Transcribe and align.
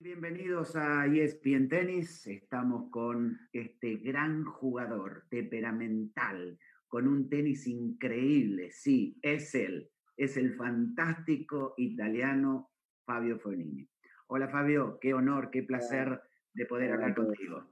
Bienvenidos 0.00 0.74
a 0.74 1.04
ESPN 1.04 1.68
Tennis. 1.68 2.26
Estamos 2.26 2.88
con 2.90 3.38
este 3.52 3.96
gran 3.96 4.44
jugador 4.44 5.26
temperamental, 5.28 6.58
con 6.88 7.08
un 7.08 7.28
tenis 7.28 7.66
increíble. 7.66 8.70
Sí, 8.70 9.18
es 9.20 9.54
él. 9.54 9.90
Es 10.16 10.38
el 10.38 10.54
fantástico 10.54 11.74
italiano 11.76 12.70
Fabio 13.04 13.38
Fonini. 13.38 13.91
Hola 14.28 14.48
Fabio, 14.48 14.98
qué 15.00 15.14
honor, 15.14 15.50
qué 15.50 15.62
placer 15.62 16.22
de 16.54 16.66
poder 16.66 16.92
hablar 16.92 17.14
contigo. 17.14 17.68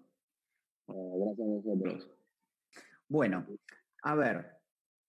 Gracias 0.87 1.41
a 1.41 1.45
vosotros. 1.45 2.11
Bueno, 3.09 3.47
a 4.03 4.15
ver, 4.15 4.59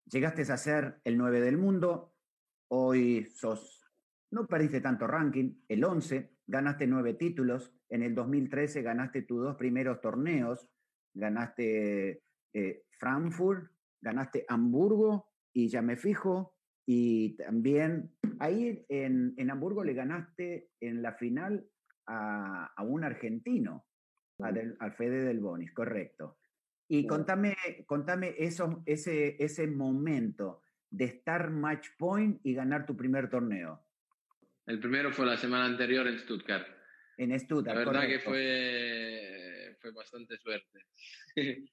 llegaste 0.05 0.41
a 0.43 0.57
ser 0.57 1.01
el 1.03 1.17
9 1.17 1.41
del 1.41 1.57
mundo, 1.57 2.15
hoy 2.69 3.27
sos, 3.29 3.81
no 4.31 4.47
perdiste 4.47 4.81
tanto 4.81 5.07
ranking, 5.07 5.61
el 5.67 5.83
11, 5.83 6.37
ganaste 6.47 6.87
nueve 6.87 7.13
títulos, 7.13 7.73
en 7.89 8.03
el 8.03 8.15
2013 8.15 8.81
ganaste 8.81 9.23
tus 9.23 9.43
dos 9.43 9.55
primeros 9.55 10.01
torneos, 10.01 10.69
ganaste 11.13 12.23
eh, 12.53 12.83
Frankfurt, 12.97 13.71
ganaste 14.01 14.45
Hamburgo 14.47 15.29
y 15.53 15.67
ya 15.67 15.81
me 15.81 15.97
fijo, 15.97 16.55
y 16.93 17.37
también 17.37 18.11
ahí 18.39 18.85
en, 18.89 19.33
en 19.37 19.49
Hamburgo 19.49 19.81
le 19.81 19.93
ganaste 19.93 20.71
en 20.81 21.01
la 21.01 21.13
final 21.13 21.65
a, 22.05 22.65
a 22.75 22.83
un 22.83 23.05
argentino, 23.05 23.85
al 24.39 24.93
Fede 24.97 25.23
del 25.23 25.39
Bonis, 25.39 25.71
correcto. 25.71 26.37
Y 26.89 27.07
contame, 27.07 27.55
contame 27.85 28.35
eso, 28.37 28.83
ese, 28.85 29.41
ese 29.41 29.67
momento 29.67 30.63
de 30.89 31.05
estar 31.05 31.49
match 31.49 31.87
point 31.97 32.41
y 32.43 32.53
ganar 32.53 32.85
tu 32.85 32.97
primer 32.97 33.29
torneo. 33.29 33.87
El 34.65 34.81
primero 34.81 35.13
fue 35.13 35.25
la 35.25 35.37
semana 35.37 35.63
anterior 35.63 36.05
en 36.07 36.19
Stuttgart. 36.19 36.67
En 37.15 37.39
Stuttgart. 37.39 37.77
La 37.77 37.85
verdad 37.85 38.05
que 38.05 38.19
fue, 38.19 39.77
fue 39.79 39.91
bastante 39.93 40.37
suerte. 40.39 40.87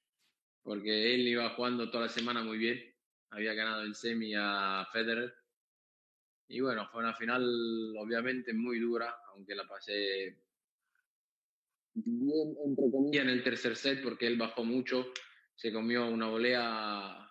Porque 0.63 1.13
él 1.13 1.27
iba 1.27 1.49
jugando 1.49 1.91
toda 1.91 2.03
la 2.05 2.09
semana 2.09 2.41
muy 2.41 2.57
bien. 2.57 2.79
Había 3.31 3.53
ganado 3.53 3.83
en 3.83 3.93
semi 3.93 4.33
a 4.35 4.87
Federer. 4.91 5.33
Y 6.47 6.61
bueno, 6.61 6.87
fue 6.91 7.01
una 7.01 7.13
final 7.13 7.43
obviamente 7.97 8.53
muy 8.53 8.79
dura, 8.79 9.15
aunque 9.33 9.55
la 9.55 9.67
pasé 9.67 10.35
bien 11.93 12.55
entre 12.65 12.89
comillas 12.91 13.23
en 13.23 13.29
el 13.29 13.43
tercer 13.43 13.75
set 13.75 14.01
porque 14.03 14.27
él 14.27 14.37
bajó 14.37 14.63
mucho, 14.63 15.11
se 15.55 15.71
comió 15.71 16.07
una 16.07 16.27
volea 16.27 17.29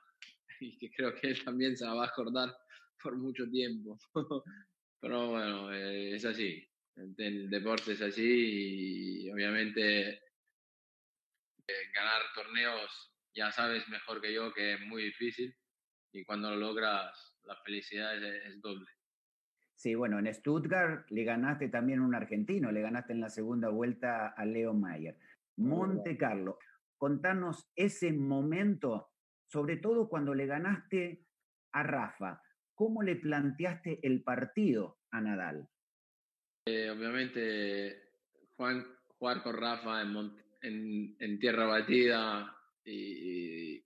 y 0.60 0.76
que 0.78 0.90
creo 0.90 1.14
que 1.14 1.28
él 1.28 1.44
también 1.44 1.76
se 1.76 1.84
la 1.84 1.94
va 1.94 2.04
a 2.04 2.08
acordar 2.08 2.56
por 3.02 3.16
mucho 3.16 3.48
tiempo. 3.50 3.98
Pero 5.00 5.30
bueno, 5.30 5.72
eh, 5.72 6.14
es 6.16 6.24
así. 6.24 6.64
El, 6.96 7.48
deporte 7.48 7.92
es 7.92 8.02
así 8.02 9.22
y 9.24 9.30
obviamente 9.30 10.08
eh, 10.08 11.90
ganar 11.94 12.22
torneos 12.34 12.90
ya 13.32 13.52
sabes 13.52 13.88
mejor 13.88 14.20
que 14.20 14.32
yo 14.32 14.52
que 14.52 14.74
es 14.74 14.80
muy 14.80 15.04
difícil 15.04 15.56
y 16.12 16.24
cuando 16.24 16.50
lo 16.50 16.56
logras 16.56 17.36
la 17.44 17.56
felicidad 17.56 18.16
es 18.22 18.60
doble. 18.60 18.86
Sí, 19.74 19.94
bueno, 19.94 20.18
en 20.18 20.32
Stuttgart 20.34 21.08
le 21.10 21.22
ganaste 21.22 21.68
también 21.68 22.00
a 22.00 22.04
un 22.04 22.14
argentino, 22.14 22.72
le 22.72 22.80
ganaste 22.80 23.12
en 23.12 23.20
la 23.20 23.28
segunda 23.28 23.68
vuelta 23.68 24.28
a 24.28 24.44
Leo 24.44 24.74
Mayer. 24.74 25.16
Monte 25.56 26.16
Carlo, 26.16 26.58
contanos 26.96 27.70
ese 27.76 28.12
momento, 28.12 29.12
sobre 29.46 29.76
todo 29.76 30.08
cuando 30.08 30.34
le 30.34 30.46
ganaste 30.46 31.24
a 31.72 31.84
Rafa. 31.84 32.42
¿Cómo 32.74 33.02
le 33.02 33.16
planteaste 33.16 34.00
el 34.02 34.22
partido 34.22 34.98
a 35.10 35.20
Nadal? 35.20 35.68
Eh, 36.66 36.90
obviamente, 36.90 38.02
Juan, 38.56 38.84
jugar 39.06 39.42
con 39.42 39.56
Rafa 39.56 40.02
en, 40.02 41.16
en, 41.18 41.38
tierra 41.38 41.66
batida 41.66 42.54
y, 42.84 43.80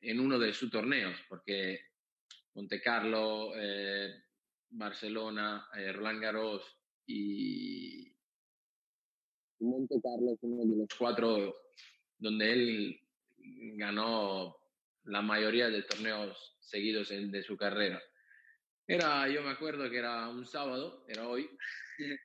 en 0.00 0.20
uno 0.20 0.38
de 0.38 0.52
sus 0.52 0.70
torneos, 0.70 1.18
porque 1.28 1.80
Monte 2.54 2.80
Carlo, 2.80 3.52
eh, 3.56 4.14
Barcelona, 4.70 5.68
eh, 5.76 5.92
Roland 5.92 6.22
Garros 6.22 6.62
y 7.06 8.12
Monte 9.60 9.96
Carlo 10.02 10.34
es 10.34 10.38
uno 10.42 10.64
de 10.64 10.78
los 10.78 10.88
cuatro 10.98 11.56
donde 12.18 12.52
él 12.52 13.00
ganó 13.76 14.56
la 15.04 15.22
mayoría 15.22 15.68
de 15.68 15.82
torneos 15.82 16.56
seguidos 16.60 17.08
de 17.08 17.42
su 17.42 17.56
carrera. 17.56 18.00
Era, 18.86 19.28
yo 19.28 19.42
me 19.42 19.50
acuerdo 19.50 19.90
que 19.90 19.98
era 19.98 20.28
un 20.28 20.46
sábado, 20.46 21.04
era 21.08 21.28
hoy, 21.28 21.48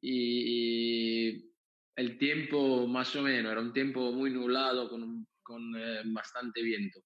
y, 0.00 1.50
el 1.96 2.18
tiempo 2.18 2.86
más 2.86 3.14
o 3.16 3.22
menos, 3.22 3.52
era 3.52 3.60
un 3.60 3.72
tiempo 3.72 4.12
muy 4.12 4.30
nublado 4.30 4.90
con, 4.90 5.26
con 5.44 5.76
eh, 5.76 6.02
bastante 6.06 6.62
viento. 6.62 7.00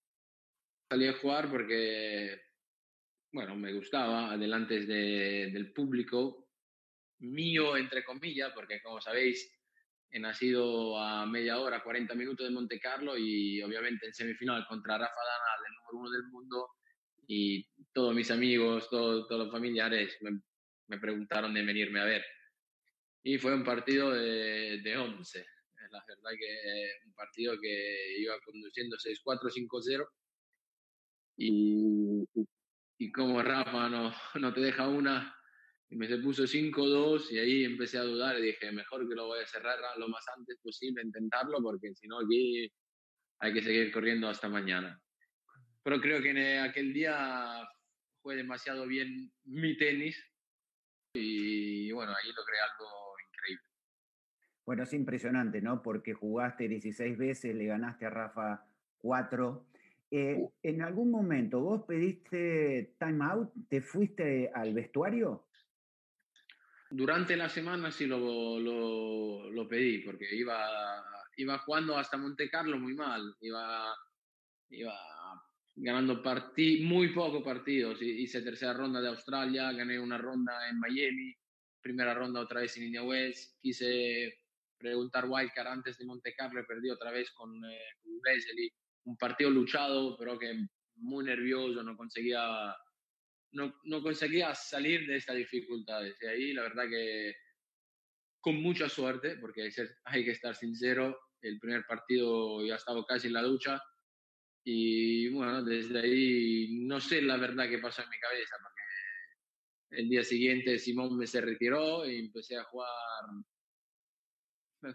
Salí 0.89 1.07
a 1.07 1.19
jugar 1.19 1.51
porque 1.51 2.41
bueno, 3.33 3.55
me 3.57 3.73
gustaba, 3.73 4.33
adelante 4.33 4.87
del 4.87 5.73
público 5.73 6.49
mío, 7.21 7.77
entre 7.77 8.05
comillas, 8.05 8.53
porque 8.55 8.81
como 8.81 9.01
sabéis, 9.01 9.55
he 10.11 10.19
nacido 10.19 10.99
a 10.99 11.27
media 11.27 11.59
hora, 11.59 11.83
40 11.83 12.15
minutos 12.15 12.47
de 12.47 12.55
Monte 12.55 12.81
Carlo 12.81 13.19
y 13.19 13.61
obviamente 13.63 14.07
en 14.07 14.15
semifinal 14.15 14.67
contra 14.67 14.97
Rafa 14.97 15.13
Danal, 15.13 15.67
el 15.67 15.75
número 15.75 15.99
uno 15.99 16.11
del 16.11 16.33
mundo, 16.33 16.69
y 17.27 17.69
todos 17.93 18.15
mis 18.15 18.31
amigos, 18.31 18.89
todos, 18.89 19.27
los 19.31 19.53
familiares 19.53 20.17
me, 20.23 20.99
preguntaron 20.99 21.53
de 21.53 21.63
venirme 21.63 22.01
a 22.01 22.05
ver. 22.05 22.25
Y 23.23 23.37
fue 23.37 23.55
un 23.55 23.65
partido 23.65 24.13
de, 24.13 24.81
de 24.83 24.97
11. 24.97 25.47
La 25.91 26.05
verdad 26.07 26.31
que 26.39 26.91
un 27.07 27.13
partido 27.15 27.59
que 27.61 28.21
iba 28.21 28.35
conduciendo 28.45 28.97
6-4, 28.97 29.51
5-0 29.51 30.09
y 31.37 32.25
y 32.99 33.13
como 33.13 33.41
Rafa 33.43 33.89
no, 33.89 34.13
no 34.35 34.53
te 34.53 34.61
deja 34.61 34.89
una, 34.89 35.35
y 35.89 35.97
me 35.97 36.09
se 36.09 36.19
puso 36.19 36.47
5-2 36.47 37.31
y 37.31 37.39
ahí 37.39 37.65
empecé 37.65 37.99
a 37.99 38.03
dudar 38.03 38.39
y 38.39 38.43
dije, 38.43 38.73
mejor 38.73 39.09
que 39.09 39.15
lo 39.15 39.27
voy 39.27 39.41
a 39.41 39.47
cerrar 39.47 39.79
lo 39.99 40.09
más 40.09 40.25
antes 40.37 40.59
posible, 40.61 41.03
intentarlo, 41.03 41.63
porque 41.63 41.95
si 41.95 42.09
no 42.09 42.19
aquí 42.19 42.71
hay 43.41 43.55
que 43.55 43.63
seguir 43.63 43.93
corriendo 43.93 44.29
hasta 44.29 44.49
mañana. 44.49 45.01
Pero 45.85 46.01
creo 46.01 46.21
que 46.21 46.31
en 46.31 46.59
aquel 46.59 46.93
día 46.93 47.67
fue 48.21 48.35
demasiado 48.35 48.87
bien 48.87 49.33
mi 49.45 49.77
tenis 49.77 50.21
y 51.15 51.91
bueno, 51.93 52.13
ahí 52.13 52.33
logré 52.33 52.59
algo. 52.61 53.08
Bueno, 54.69 54.83
es 54.83 54.93
impresionante, 54.93 55.63
¿no? 55.63 55.81
Porque 55.81 56.13
jugaste 56.13 56.69
16 56.69 57.17
veces, 57.17 57.55
le 57.55 57.65
ganaste 57.65 58.05
a 58.05 58.11
Rafa 58.11 58.67
4 58.99 59.67
eh, 60.11 60.47
¿En 60.63 60.83
algún 60.83 61.11
momento 61.11 61.61
vos 61.61 61.85
pediste 61.87 62.95
time 62.99 63.25
out? 63.25 63.51
¿Te 63.67 63.81
fuiste 63.81 64.51
al 64.55 64.75
vestuario? 64.75 65.47
Durante 66.91 67.35
la 67.35 67.49
semana 67.49 67.91
sí 67.91 68.05
lo, 68.05 68.61
lo, 68.61 69.51
lo 69.51 69.67
pedí, 69.67 70.01
porque 70.01 70.37
iba, 70.37 71.03
iba 71.39 71.59
jugando 71.61 71.97
hasta 71.97 72.19
Monte 72.19 72.51
Carlo 72.51 72.79
muy 72.79 72.93
mal. 72.93 73.23
Iba, 73.41 73.97
iba 74.69 74.95
ganando 75.77 76.23
partí, 76.23 76.85
muy 76.85 77.15
pocos 77.15 77.43
partidos. 77.43 78.03
Hice 78.03 78.43
tercera 78.43 78.75
ronda 78.75 79.01
de 79.01 79.09
Australia, 79.09 79.73
gané 79.73 79.99
una 79.99 80.19
ronda 80.19 80.69
en 80.69 80.79
Miami, 80.79 81.35
primera 81.81 82.13
ronda 82.13 82.41
otra 82.41 82.61
vez 82.61 82.77
en 82.77 82.83
India 82.85 83.03
West. 83.03 83.59
Quise 83.63 84.37
preguntar 84.79 85.27
wildcard 85.29 85.69
antes 85.69 85.99
de 85.99 86.07
Monte 86.07 86.35
Carlo, 86.35 86.65
perdí 86.67 86.91
otra 86.91 87.11
vez 87.11 87.31
con, 87.33 87.65
eh, 87.65 87.81
un 89.05 89.17
partido 89.17 89.51
luchado, 89.51 90.17
pero 90.19 90.39
que 90.39 90.67
muy 90.97 91.25
nervioso, 91.25 91.83
no 91.83 91.97
conseguía, 91.97 92.75
no, 93.53 93.81
no 93.85 94.03
conseguía 94.03 94.55
salir 94.55 95.07
de 95.07 95.17
estas 95.17 95.37
dificultades. 95.37 96.17
Y 96.23 96.27
ahí 96.27 96.53
la 96.53 96.63
verdad 96.63 96.89
que 96.89 97.35
con 98.41 98.63
mucha 98.63 98.89
suerte, 98.89 99.37
porque 99.37 99.71
hay 100.05 100.25
que 100.25 100.31
estar 100.31 100.55
sincero, 100.55 101.19
el 101.43 101.59
primer 101.59 101.85
partido 101.87 102.65
ya 102.65 102.77
estaba 102.77 103.05
casi 103.07 103.29
en 103.29 103.35
la 103.35 103.43
ducha 103.43 103.81
y 104.65 105.29
bueno, 105.31 105.63
desde 105.65 106.01
ahí 106.01 106.81
no 106.81 107.01
sé 107.01 107.23
la 107.23 107.37
verdad 107.37 107.69
qué 107.69 107.79
pasó 107.79 108.03
en 108.03 108.11
mi 108.11 108.19
cabeza, 108.19 108.57
porque 108.63 110.03
el 110.03 110.09
día 110.09 110.25
siguiente 110.25 110.79
Simón 110.79 111.17
me 111.17 111.27
se 111.27 111.41
retiró 111.41 112.09
y 112.09 112.19
empecé 112.19 112.57
a 112.57 112.65
jugar 112.65 112.91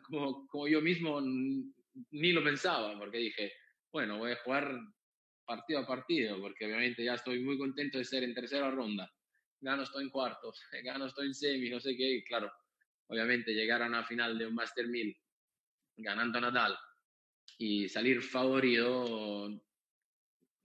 como, 0.03 0.47
como 0.47 0.67
yo 0.67 0.81
mismo 0.81 1.21
ni 1.21 2.31
lo 2.31 2.43
pensaba, 2.43 2.97
porque 2.97 3.17
dije, 3.17 3.53
bueno, 3.91 4.17
voy 4.17 4.31
a 4.31 4.37
jugar 4.43 4.79
partido 5.45 5.79
a 5.81 5.87
partido, 5.87 6.39
porque 6.39 6.65
obviamente 6.65 7.03
ya 7.03 7.15
estoy 7.15 7.39
muy 7.41 7.57
contento 7.57 7.97
de 7.97 8.05
ser 8.05 8.23
en 8.23 8.33
tercera 8.33 8.71
ronda. 8.71 9.11
Gano 9.61 9.83
estoy 9.83 10.03
en 10.03 10.09
cuartos, 10.09 10.61
gano 10.83 11.05
estoy 11.05 11.27
en 11.27 11.33
semi, 11.33 11.69
no 11.69 11.79
sé 11.79 11.95
qué, 11.95 12.23
claro. 12.25 12.51
Obviamente 13.07 13.53
llegar 13.53 13.81
a 13.81 13.87
una 13.87 14.03
final 14.03 14.37
de 14.37 14.47
un 14.47 14.55
Master 14.55 14.87
1000 14.87 15.15
ganando 15.97 16.41
Nadal 16.41 16.75
y 17.57 17.87
salir 17.87 18.21
favorito, 18.21 19.49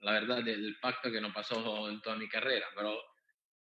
la 0.00 0.12
verdad, 0.12 0.46
el 0.48 0.78
pacto 0.80 1.10
que 1.10 1.20
no 1.20 1.32
pasó 1.32 1.90
en 1.90 2.00
toda 2.00 2.16
mi 2.16 2.28
carrera, 2.28 2.66
pero 2.74 2.98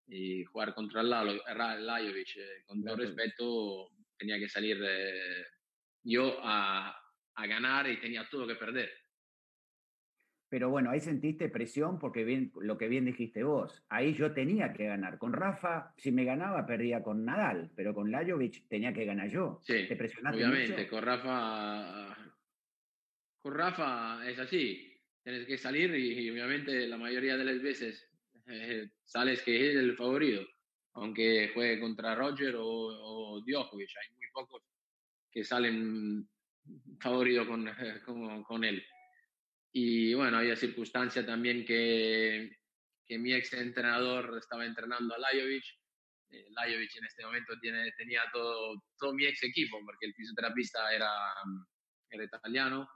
y 0.07 0.44
jugar 0.46 0.74
contra 0.75 1.02
el 1.02 1.10
Lajovic, 1.10 2.38
eh, 2.38 2.63
con 2.68 2.84
todo 2.84 2.96
respeto, 2.98 3.90
tenía 4.18 4.40
que 4.40 4.50
salir 4.50 4.78
eh, 4.82 5.46
yo 6.04 6.40
a, 6.42 6.96
a 7.36 7.48
ganar 7.48 7.90
y 7.90 8.00
tenía 8.00 8.28
todo 8.30 8.48
que 8.48 8.56
perder. 8.56 8.90
Pero 10.50 10.70
bueno, 10.70 10.92
ahí 10.92 11.00
sentiste 11.00 11.50
presión 11.50 12.00
porque 12.00 12.24
bien, 12.24 12.52
lo 12.62 12.78
que 12.78 12.88
bien 12.88 13.06
dijiste 13.06 13.44
vos, 13.44 13.84
ahí 13.90 14.14
yo 14.14 14.32
tenía 14.32 14.74
que 14.74 14.86
ganar. 14.86 15.18
Con 15.18 15.34
Rafa, 15.34 15.94
si 15.98 16.12
me 16.12 16.24
ganaba, 16.24 16.66
perdía 16.66 17.02
con 17.04 17.26
Nadal, 17.26 17.72
pero 17.76 17.94
con 17.94 18.12
Lajovic 18.12 18.68
tenía 18.68 18.94
que 18.94 19.06
ganar 19.06 19.30
yo. 19.30 19.60
Sí, 19.64 19.88
¿Te 19.88 19.96
presionaste 19.96 20.38
obviamente, 20.38 20.88
con 20.88 21.04
Rafa, 21.04 22.16
con 23.40 23.54
Rafa 23.54 24.30
es 24.30 24.40
así, 24.40 24.96
tienes 25.24 25.46
que 25.48 25.58
salir 25.58 25.94
y, 25.96 26.30
obviamente 26.30 26.88
la 26.88 26.98
mayoría 26.98 27.36
de 27.36 27.46
las 27.46 27.62
veces 27.62 28.08
eh, 28.48 28.88
sales 29.04 29.42
que 29.42 29.72
es 29.72 29.76
el 29.76 29.98
favorito, 29.98 30.48
aunque 30.95 31.51
juegue 31.53 31.80
contra 31.80 32.15
Roger 32.15 32.56
o, 32.56 32.65
o 32.65 33.42
Djokovic, 33.42 33.89
hay 33.97 34.15
muy 34.15 34.27
pocos 34.33 34.63
que 35.30 35.44
salen 35.44 36.27
favoritos 37.00 37.47
con, 37.47 37.65
con, 38.06 38.44
con 38.44 38.63
él. 38.63 38.83
Y 39.71 40.13
bueno, 40.13 40.38
había 40.38 40.56
circunstancia 40.56 41.25
también 41.25 41.65
que, 41.65 42.57
que 43.06 43.18
mi 43.18 43.33
ex 43.33 43.51
entrenador 43.53 44.38
estaba 44.38 44.65
entrenando 44.65 45.13
a 45.13 45.19
Lajovic. 45.19 45.65
Eh, 46.30 46.47
Lajovic 46.51 46.95
en 46.95 47.06
este 47.06 47.25
momento 47.25 47.59
tiene, 47.59 47.92
tenía 47.97 48.21
todo, 48.31 48.81
todo 48.97 49.13
mi 49.13 49.25
ex 49.25 49.44
equipo, 49.44 49.80
porque 49.83 50.06
el 50.06 50.13
fisioterapista 50.13 50.94
era, 50.94 51.12
era 52.09 52.24
italiano, 52.24 52.89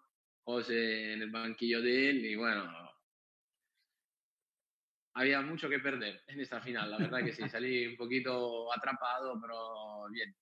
José 0.43 1.13
en 1.13 1.21
el 1.21 1.29
banquillo 1.29 1.81
de 1.81 2.09
él, 2.11 2.25
y 2.25 2.35
bueno, 2.35 2.88
había 5.19 5.41
mucho 5.41 5.67
que 5.67 5.79
perder 5.79 6.21
en 6.27 6.39
esta 6.39 6.61
final, 6.61 6.91
la 6.91 6.97
verdad 6.97 7.23
que 7.23 7.33
sí, 7.33 7.43
salí 7.49 7.87
un 7.87 7.97
poquito 7.97 8.71
atrapado, 8.71 9.37
pero 9.41 10.09
bien, 10.11 10.33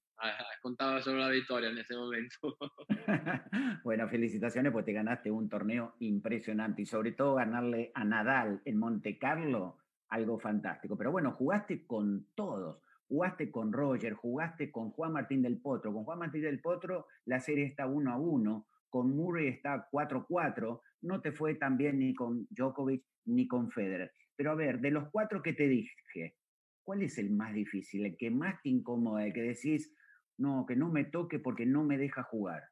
contaba 0.62 1.02
solo 1.02 1.18
la 1.18 1.30
victoria 1.30 1.70
en 1.70 1.80
ese 1.80 1.96
momento. 1.96 2.58
bueno, 3.84 4.08
felicitaciones 4.08 4.72
porque 4.72 4.92
te 4.92 4.94
ganaste 4.94 5.32
un 5.32 5.50
torneo 5.50 5.96
impresionante 6.00 6.84
y 6.84 6.86
sobre 6.86 7.14
todo 7.14 7.36
ganarle 7.36 7.92
a 7.96 8.04
Nadal 8.04 8.62
en 8.66 8.78
Monte 8.78 9.18
Carlo, 9.18 9.78
algo 10.10 10.40
fantástico. 10.40 10.96
Pero 10.96 11.12
bueno, 11.12 11.32
jugaste 11.32 11.88
con 11.88 12.28
todos. 12.36 12.84
Jugaste 13.08 13.50
con 13.50 13.72
Roger, 13.72 14.14
jugaste 14.14 14.70
con 14.70 14.92
Juan 14.92 15.14
Martín 15.14 15.42
del 15.42 15.60
Potro. 15.60 15.92
Con 15.92 16.04
Juan 16.04 16.20
Martín 16.20 16.42
del 16.42 16.60
Potro 16.60 17.08
la 17.26 17.40
serie 17.40 17.66
está 17.66 17.88
1 17.88 18.12
a 18.12 18.18
1, 18.18 18.68
con 18.90 19.16
Murray 19.16 19.48
está 19.48 19.88
4-4. 19.92 20.82
No 21.02 21.22
te 21.22 21.32
fue 21.32 21.56
tan 21.56 21.78
bien 21.78 22.00
ni 22.00 22.14
con 22.14 22.46
Djokovic 22.50 23.04
ni 23.26 23.48
con 23.48 23.72
Federer. 23.72 24.12
Pero 24.38 24.52
a 24.52 24.56
ver, 24.56 24.80
de 24.80 24.92
los 24.92 25.10
cuatro 25.12 25.42
que 25.42 25.54
te 25.54 25.68
dije, 25.68 26.36
¿cuál 26.84 27.02
es 27.02 27.18
el 27.18 27.32
más 27.32 27.54
difícil, 27.54 28.06
el 28.06 28.16
que 28.16 28.32
más 28.32 28.62
te 28.62 28.70
incomoda, 28.70 29.26
el 29.26 29.34
que 29.34 29.42
decís, 29.42 29.94
no, 30.38 30.66
que 30.68 30.76
no 30.76 30.90
me 30.90 31.06
toque 31.06 31.40
porque 31.40 31.66
no 31.66 31.84
me 31.84 31.98
deja 31.98 32.24
jugar. 32.24 32.64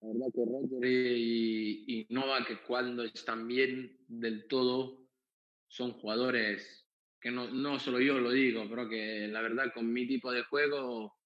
La 0.00 0.08
verdad 0.08 0.26
que 0.34 0.44
Roger 0.44 0.90
y, 0.90 1.84
y 1.86 2.06
Nova, 2.10 2.44
que 2.46 2.58
cuando 2.58 3.04
están 3.04 3.48
bien 3.48 3.96
del 4.06 4.46
todo, 4.46 5.08
son 5.66 5.92
jugadores 5.92 6.86
que 7.20 7.30
no, 7.30 7.50
no 7.50 7.78
solo 7.78 8.00
yo 8.00 8.18
lo 8.18 8.30
digo, 8.30 8.68
pero 8.68 8.86
que 8.86 9.26
la 9.28 9.40
verdad 9.40 9.72
con 9.72 9.90
mi 9.90 10.06
tipo 10.06 10.30
de 10.30 10.42
juego, 10.42 11.16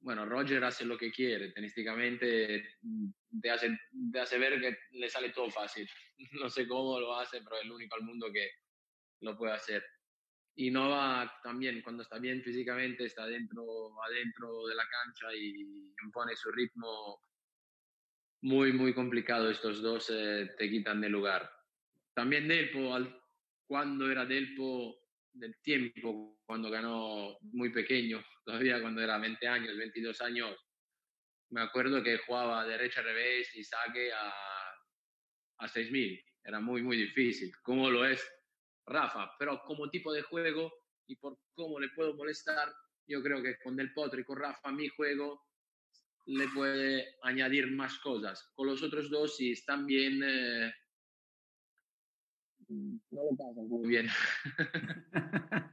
bueno, 0.00 0.24
Roger 0.24 0.62
hace 0.62 0.84
lo 0.84 0.96
que 0.96 1.10
quiere, 1.10 1.50
tenísticamente 1.50 2.64
te 3.42 3.50
hace, 3.50 3.76
te 4.12 4.20
hace 4.20 4.38
ver 4.38 4.60
que 4.60 4.78
le 4.92 5.10
sale 5.10 5.30
todo 5.30 5.50
fácil. 5.50 5.88
No 6.40 6.48
sé 6.48 6.66
cómo 6.66 6.98
lo 6.98 7.14
hace, 7.14 7.42
pero 7.42 7.56
es 7.56 7.64
el 7.64 7.72
único 7.72 7.94
al 7.94 8.02
mundo 8.02 8.32
que 8.32 8.48
lo 9.20 9.36
puede 9.36 9.54
hacer. 9.54 9.84
Y 10.54 10.70
Nova 10.70 11.30
también 11.42 11.82
cuando 11.82 12.02
está 12.02 12.18
bien 12.18 12.42
físicamente 12.42 13.04
está 13.04 13.26
dentro 13.26 13.62
adentro 14.02 14.66
de 14.66 14.74
la 14.74 14.88
cancha 14.88 15.34
y 15.34 15.92
impone 16.02 16.34
su 16.34 16.50
ritmo 16.50 17.20
muy 18.42 18.72
muy 18.72 18.94
complicado 18.94 19.50
estos 19.50 19.82
dos 19.82 20.10
eh, 20.10 20.50
te 20.56 20.70
quitan 20.70 21.00
de 21.00 21.10
lugar. 21.10 21.50
También 22.14 22.48
Delpo 22.48 22.94
al, 22.94 23.20
cuando 23.66 24.10
era 24.10 24.24
Delpo 24.24 24.96
del 25.32 25.60
tiempo 25.60 26.38
cuando 26.46 26.70
ganó 26.70 27.36
muy 27.42 27.70
pequeño 27.70 28.24
todavía 28.44 28.80
cuando 28.80 29.02
era 29.02 29.18
20 29.18 29.46
años 29.46 29.76
22 29.76 30.22
años 30.22 30.56
me 31.50 31.60
acuerdo 31.60 32.02
que 32.02 32.16
jugaba 32.18 32.66
derecha 32.66 33.02
revés 33.02 33.54
y 33.54 33.62
saque 33.62 34.10
a 34.12 34.32
a 35.58 35.68
6000 35.68 36.22
era 36.46 36.60
muy 36.60 36.82
muy 36.82 36.96
difícil. 36.96 37.52
Como 37.62 37.90
lo 37.90 38.06
es 38.06 38.24
Rafa, 38.86 39.32
pero 39.38 39.60
como 39.64 39.90
tipo 39.90 40.12
de 40.12 40.22
juego 40.22 40.72
y 41.06 41.16
por 41.16 41.38
cómo 41.54 41.80
le 41.80 41.88
puedo 41.90 42.14
molestar, 42.14 42.72
yo 43.06 43.22
creo 43.22 43.42
que 43.42 43.58
con 43.62 43.76
Del 43.76 43.92
Potro 43.92 44.20
y 44.20 44.24
con 44.24 44.38
Rafa 44.38 44.70
mi 44.72 44.88
juego 44.88 45.42
le 46.26 46.48
puede 46.48 47.16
añadir 47.22 47.70
más 47.70 47.98
cosas. 47.98 48.50
Con 48.54 48.66
los 48.66 48.82
otros 48.82 49.10
dos, 49.10 49.36
si 49.36 49.52
están 49.52 49.86
bien, 49.86 50.20
eh, 50.24 50.72
no 52.68 53.00
lo 53.10 53.36
pasan 53.36 53.68
muy 53.68 53.88
bien. 53.88 54.06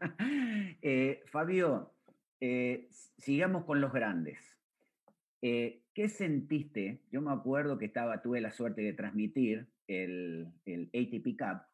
Eh, 0.86 1.24
Fabio, 1.28 1.96
eh, 2.42 2.90
sigamos 3.18 3.64
con 3.64 3.80
los 3.80 3.94
grandes. 3.94 4.38
¿Qué 5.42 6.10
sentiste? 6.10 7.02
Yo 7.10 7.22
me 7.22 7.32
acuerdo 7.32 7.78
que 7.78 7.86
estaba, 7.86 8.22
tuve 8.22 8.42
la 8.42 8.52
suerte 8.52 8.82
de 8.82 8.92
transmitir 8.92 9.68
el 9.88 10.52
ATP 10.68 11.38
Cup 11.38 11.73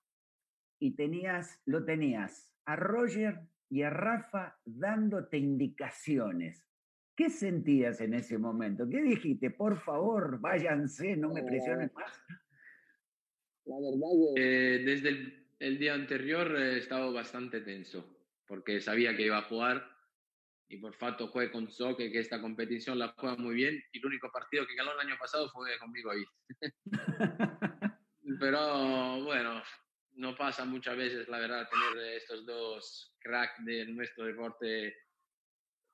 y 0.79 0.95
tenías, 0.95 1.61
lo 1.65 1.83
tenías 1.83 2.53
a 2.65 2.75
Roger 2.75 3.41
y 3.69 3.83
a 3.83 3.89
Rafa 3.89 4.57
dándote 4.65 5.37
indicaciones. 5.37 6.65
¿Qué 7.15 7.29
sentías 7.29 7.99
en 8.01 8.13
ese 8.13 8.37
momento? 8.37 8.87
¿Qué 8.89 9.01
dijiste? 9.01 9.51
Por 9.51 9.77
favor, 9.77 10.39
váyanse, 10.39 11.17
no 11.17 11.33
me 11.33 11.43
presionen 11.43 11.91
más. 11.93 12.23
La 13.65 13.75
verdad 13.75 14.35
que 14.35 14.41
desde 14.85 15.45
el, 15.59 15.77
día 15.77 15.93
anterior 15.93 16.55
he 16.55 16.77
estado 16.77 17.13
bastante 17.13 17.61
tenso, 17.61 18.05
porque 18.47 18.79
sabía 18.79 19.15
que 19.15 19.25
iba 19.25 19.37
a 19.37 19.43
jugar 19.49 19.83
y 20.69 20.77
por 20.77 20.95
fato 20.95 21.27
jugué 21.27 21.51
con 21.51 21.69
Soque, 21.69 22.11
que 22.11 22.19
esta 22.19 22.39
competición 22.39 22.97
la 22.97 23.09
juega 23.17 23.35
muy 23.35 23.55
bien, 23.55 23.83
y 23.91 23.99
el 23.99 24.05
único 24.05 24.31
partido 24.31 24.65
que 24.65 24.75
ganó 24.75 24.93
el 24.93 25.07
año 25.07 25.17
pasado 25.19 25.49
fue 25.49 25.77
conmigo 25.79 26.11
ahí. 26.11 26.23
Pero 28.39 29.23
bueno, 29.23 29.61
no 30.19 30.35
pasa 30.35 30.65
muchas 30.65 30.97
veces, 30.97 31.29
la 31.29 31.39
verdad, 31.39 31.69
tener 31.69 32.15
estos 32.15 32.45
dos 32.45 33.15
cracks 33.19 33.63
de 33.63 33.85
nuestro 33.85 34.25
deporte 34.25 34.93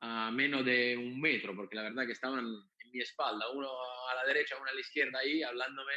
a 0.02 0.32
menos 0.32 0.66
de 0.66 0.98
un 0.98 1.22
metro, 1.22 1.56
porque 1.56 1.76
la 1.76 1.84
verdad 1.84 2.08
que 2.08 2.14
estaban 2.14 2.40
en 2.40 2.92
mi 2.92 3.02
espalda, 3.02 3.52
uno 3.52 3.70
a 3.70 4.16
la 4.16 4.26
derecha, 4.26 4.56
uno 4.60 4.66
a 4.70 4.74
la 4.74 4.80
izquierda 4.80 5.20
ahí, 5.20 5.44
hablándome, 5.44 5.94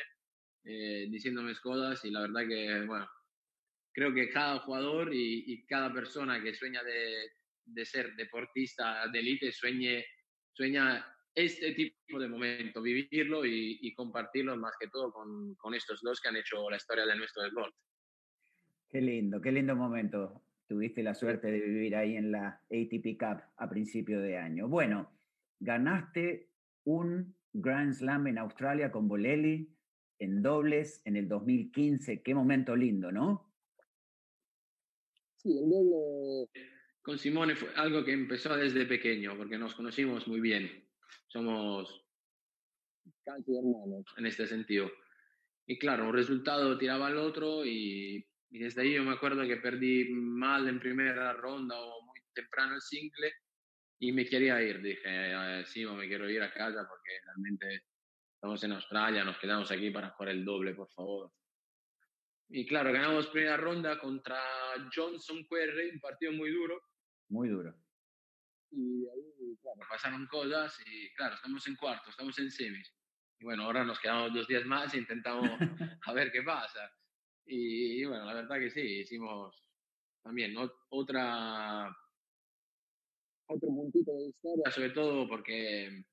eh, 0.65 1.07
diciéndome 1.09 1.55
cosas, 1.57 2.05
y 2.05 2.11
la 2.11 2.21
verdad 2.21 2.47
que, 2.47 2.85
bueno, 2.87 3.11
creo 3.95 4.13
que 4.13 4.29
cada 4.29 4.59
jugador 4.59 5.09
y, 5.15 5.65
cada 5.67 5.91
persona 5.91 6.43
que 6.43 6.55
sueña 6.55 6.83
de, 6.83 7.31
de 7.65 7.85
ser 7.87 8.15
deportista 8.15 9.07
de 9.09 9.21
élite 9.21 9.53
sueñe, 9.53 10.05
sueña 10.53 11.15
este 11.35 11.73
tipo 11.73 12.19
de 12.19 12.29
momento, 12.29 12.83
vivirlo 12.83 13.47
y, 13.47 13.79
y 13.81 13.95
compartirlo 13.95 14.55
más 14.59 14.75
que 14.79 14.89
todo 14.89 15.11
con, 15.13 15.55
con 15.55 15.75
estos 15.75 16.03
dos 16.03 16.21
que 16.21 16.29
han 16.29 16.37
hecho 16.37 16.69
la 16.69 16.77
historia 16.77 17.07
de 17.07 17.17
nuestro 17.17 17.43
deporte. 17.43 17.79
Qué 18.89 19.01
lindo, 19.01 19.41
qué 19.41 19.53
lindo 19.53 19.77
momento. 19.77 20.43
Tuviste 20.67 21.03
la 21.03 21.15
suerte 21.15 21.51
de 21.51 21.61
vivir 21.61 21.97
ahí 21.97 22.17
en 22.17 22.33
la 22.33 22.63
ATP 22.71 23.19
Cup 23.19 23.43
a 23.57 23.69
principio 23.69 24.21
de 24.21 24.39
año. 24.39 24.69
Bueno, 24.69 25.11
ganaste 25.61 26.51
un 26.85 27.35
Grand 27.53 27.93
Slam 27.93 28.27
en 28.27 28.39
Australia 28.39 28.91
con 28.91 29.09
Bolelli 29.09 29.75
en 30.19 30.43
dobles 30.43 31.03
en 31.05 31.17
el 31.17 31.29
2015. 31.29 32.23
Qué 32.23 32.35
momento 32.35 32.75
lindo, 32.77 33.13
¿no? 33.13 33.53
Sí, 35.37 35.59
el 35.59 35.71
doble 35.71 36.49
con 37.09 37.19
Simone 37.19 37.57
fue 37.57 37.71
algo 37.75 38.05
que 38.05 38.13
empezó 38.13 38.55
desde 38.55 38.85
pequeño, 38.85 39.35
porque 39.35 39.57
nos 39.57 39.75
conocimos 39.75 40.29
muy 40.29 40.41
bien. 40.41 40.85
Somos 41.27 42.05
casi 43.25 43.57
hermanos 43.57 44.05
en 44.19 44.27
este 44.27 44.47
sentido. 44.47 44.91
Y 45.67 45.79
claro, 45.79 46.09
un 46.09 46.15
resultado 46.15 46.77
tiraba 46.77 47.07
al 47.07 47.17
otro 47.17 47.65
y 47.65 48.27
y 48.51 48.59
desde 48.61 48.83
ahí 48.83 48.95
yo 48.95 49.05
me 49.05 49.13
acuerdo 49.13 49.47
que 49.47 49.57
perdí 49.57 50.09
mal 50.11 50.69
en 50.69 50.81
primera 50.81 51.33
ronda 51.35 51.79
o 51.79 52.03
muy 52.03 52.19
temprano 52.33 52.75
el 52.75 52.81
single 52.81 53.33
y 53.99 54.13
me 54.13 54.25
quería 54.25 54.63
ir. 54.63 54.81
Dije, 54.81 55.65
sí, 55.67 55.85
me 55.85 56.09
quiero 56.09 56.31
ir 56.31 56.43
a 56.43 56.53
casa 56.53 56.87
porque 56.89 57.21
realmente 57.25 57.85
estamos 58.35 58.63
en 58.65 58.73
Australia, 58.73 59.25
nos 59.25 59.39
quedamos 59.39 59.71
aquí 59.71 59.91
para 59.91 60.11
jugar 60.11 60.31
el 60.31 60.45
doble, 60.45 60.75
por 60.75 60.91
favor. 60.91 61.33
Y 62.51 62.67
claro, 62.67 62.93
ganamos 62.93 63.27
primera 63.27 63.59
ronda 63.59 63.99
contra 63.99 64.41
Johnson 64.95 65.47
Querrey, 65.47 65.91
un 65.91 66.01
partido 66.01 66.33
muy 66.33 66.51
duro. 66.51 66.81
Muy 67.29 67.49
duro. 67.51 67.75
Y 68.71 69.07
ahí, 69.09 69.57
claro, 69.61 69.81
pasaron 69.91 70.27
cosas 70.27 70.75
y 70.87 71.13
claro, 71.15 71.35
estamos 71.35 71.67
en 71.67 71.77
cuarto, 71.77 72.09
estamos 72.09 72.39
en 72.39 72.51
semis. 72.51 72.95
y 73.39 73.45
bueno, 73.45 73.65
ahora 73.65 73.85
nos 73.85 74.01
quedamos 74.01 74.33
dos 74.33 74.49
días 74.49 74.65
más 74.65 74.95
e 74.95 74.99
intentamos 74.99 75.51
a 76.07 76.13
ver 76.15 76.33
qué 76.33 76.43
pasa. 76.43 76.91
Y, 77.51 78.05
bueno, 78.05 78.27
la 78.27 78.35
verdad 78.35 78.59
que 78.59 78.71
sí, 78.71 79.01
hicimos 79.01 79.65
también 80.23 80.55
otra 80.91 81.91
otro 83.47 83.69
puntito 83.69 84.15
de 84.15 84.29
historia, 84.29 84.71
sobre 84.71 84.91
todo 84.91 85.27
porque 85.27 86.05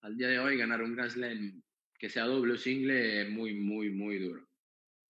al 0.00 0.16
día 0.16 0.28
de 0.28 0.38
hoy 0.38 0.56
ganar 0.56 0.82
un 0.82 0.94
Grand 0.94 1.10
Slam 1.10 1.62
que 1.98 2.08
sea 2.08 2.24
doble 2.24 2.54
o 2.54 2.56
single 2.56 3.22
es 3.22 3.30
muy, 3.30 3.54
muy, 3.54 3.90
muy 3.90 4.18
duro. 4.18 4.46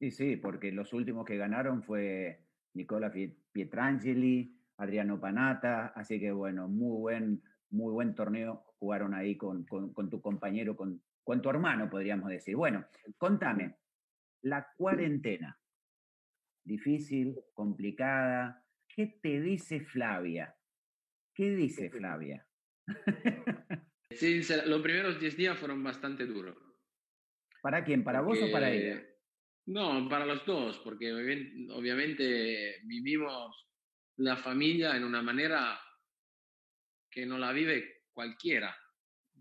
Sí, 0.00 0.10
sí, 0.10 0.36
porque 0.36 0.72
los 0.72 0.92
últimos 0.92 1.24
que 1.24 1.36
ganaron 1.36 1.84
fue 1.84 2.44
Nicola 2.74 3.12
Pietrangeli, 3.52 4.58
Adriano 4.78 5.20
Panata, 5.20 5.86
así 5.94 6.18
que 6.18 6.32
bueno, 6.32 6.68
muy 6.68 6.98
buen, 6.98 7.42
muy 7.70 7.92
buen 7.92 8.14
torneo 8.14 8.64
jugaron 8.78 9.14
ahí 9.14 9.36
con, 9.36 9.64
con, 9.64 10.10
tu 10.10 10.20
compañero, 10.20 10.76
con, 10.76 11.00
con 11.22 11.40
tu 11.40 11.48
hermano, 11.48 11.88
podríamos 11.88 12.28
decir. 12.28 12.56
Bueno, 12.56 12.84
contame, 13.16 13.76
la 14.46 14.72
cuarentena, 14.76 15.60
difícil, 16.64 17.36
complicada, 17.52 18.64
¿qué 18.88 19.18
te 19.20 19.40
dice 19.40 19.80
Flavia? 19.80 20.56
¿Qué 21.34 21.50
dice 21.50 21.90
Flavia? 21.90 22.46
Sí, 24.10 24.40
los 24.66 24.82
primeros 24.82 25.18
10 25.18 25.36
días 25.36 25.58
fueron 25.58 25.82
bastante 25.82 26.26
duros. 26.26 26.56
¿Para 27.60 27.82
quién? 27.84 28.04
¿Para 28.04 28.20
vos 28.20 28.38
o 28.40 28.52
para 28.52 28.70
ella? 28.70 29.04
No, 29.66 30.08
para 30.08 30.24
los 30.24 30.46
dos, 30.46 30.78
porque 30.78 31.12
obviamente 31.12 32.82
vivimos 32.84 33.68
la 34.18 34.36
familia 34.36 34.96
en 34.96 35.02
una 35.02 35.22
manera 35.22 35.76
que 37.10 37.26
no 37.26 37.36
la 37.36 37.50
vive 37.50 38.04
cualquiera, 38.12 38.76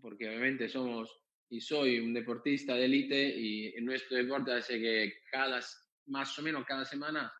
porque 0.00 0.28
obviamente 0.28 0.68
somos 0.68 1.25
y 1.48 1.60
soy 1.60 2.00
un 2.00 2.12
deportista 2.12 2.74
de 2.74 2.84
élite 2.84 3.28
y 3.28 3.68
en 3.76 3.84
nuestro 3.84 4.16
deporte 4.16 4.52
hace 4.52 4.80
que 4.80 5.12
cada, 5.30 5.60
más 6.06 6.38
o 6.38 6.42
menos 6.42 6.64
cada 6.66 6.84
semana 6.84 7.32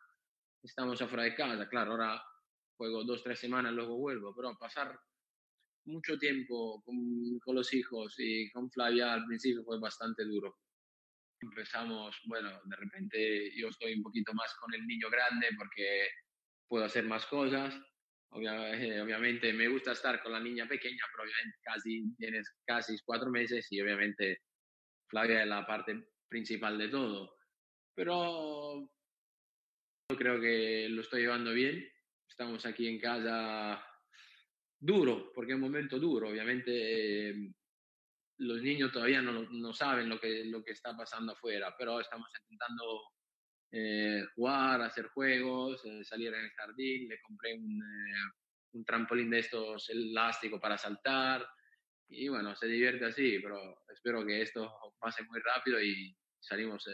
estamos 0.63 1.01
afuera 1.01 1.25
de 1.25 1.35
casa. 1.35 1.69
Claro, 1.69 1.93
ahora 1.93 2.23
juego 2.77 3.05
dos, 3.05 3.23
tres 3.23 3.39
semanas, 3.39 3.73
luego 3.73 3.97
vuelvo, 3.97 4.35
pero 4.35 4.57
pasar 4.59 4.99
mucho 5.87 6.19
tiempo 6.19 6.83
con, 6.85 7.39
con, 7.41 7.55
los 7.55 7.73
hijos 7.73 8.15
y 8.19 8.51
con 8.51 8.71
Flavia 8.71 9.13
al 9.13 9.25
principio 9.25 9.65
fue 9.65 9.79
bastante 9.79 10.25
duro. 10.25 10.57
Empezamos, 11.41 12.17
bueno, 12.27 12.51
de 12.65 12.77
repente 12.77 13.51
yo 13.57 13.69
estoy 13.69 13.95
un 13.95 14.03
poquito 14.03 14.33
más 14.35 14.55
con 14.61 14.75
el 14.75 14.87
niño 14.87 15.09
grande 15.11 15.49
porque 15.57 16.09
puedo 16.69 16.85
hacer 16.85 17.05
más 17.05 17.27
cosas. 17.27 17.75
Obviamente, 18.31 19.01
obviamente 19.01 19.53
me 19.53 19.69
gusta 19.69 19.93
estar 19.93 20.23
con 20.23 20.33
la 20.33 20.41
niña 20.41 20.67
pequeña, 20.67 21.03
pero 21.11 21.25
obviamente 21.25 21.59
casi 21.63 22.15
tienes 22.17 22.51
casi 22.65 22.97
cuatro 23.05 23.31
meses 23.31 23.67
y 23.71 23.81
obviamente 23.81 24.43
Flavia 25.09 25.43
es 25.43 25.49
la 25.49 25.67
parte 25.67 26.09
principal 26.29 26.77
de 26.77 26.89
todo. 26.89 27.37
Pero 27.95 28.91
yo 30.11 30.17
creo 30.17 30.41
que 30.41 30.89
lo 30.91 31.01
estoy 31.01 31.23
llevando 31.23 31.53
bien 31.53 31.87
estamos 32.29 32.67
aquí 32.67 32.87
en 32.87 33.01
casa 33.01 33.83
duro, 34.79 35.33
porque 35.35 35.53
es 35.53 35.57
un 35.57 35.63
momento 35.63 35.99
duro, 35.99 36.29
obviamente 36.29 37.31
em, 37.31 37.55
los 38.39 38.61
niños 38.61 38.93
todavía 38.93 39.23
no, 39.23 39.49
no, 39.51 39.73
saben 39.73 40.09
lo 40.09 40.21
que, 40.21 40.45
lo 40.45 40.63
que 40.63 40.73
está 40.73 40.95
pasando 40.95 41.33
afuera, 41.33 41.75
pero 41.79 41.99
estamos 42.01 42.29
intentando 42.43 43.01
eh, 43.79 44.25
jugar, 44.35 44.81
hacer 44.81 45.09
juegos, 45.09 45.85
eh, 45.85 46.03
salir 46.03 46.33
en 46.33 46.45
el 46.45 46.51
jardín, 46.53 47.09
le 47.11 47.21
compré 47.21 47.53
un, 47.53 47.83
eh, 47.83 48.33
un 48.73 48.85
trampolín 48.87 49.29
de 49.29 49.41
estos 49.41 49.91
elástico 49.91 50.59
para 50.59 50.79
saltar 50.79 51.47
y 52.09 52.29
bueno, 52.29 52.57
se 52.57 52.69
divierte 52.69 53.05
así, 53.05 53.39
pero 53.43 53.59
espero 53.93 54.25
que 54.25 54.41
esto 54.41 54.73
pase 54.99 55.25
muy 55.25 55.41
rápido 55.41 55.83
y 55.83 56.17
salimos 56.41 56.89